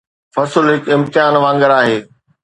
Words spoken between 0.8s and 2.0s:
امتحان وانگر آهي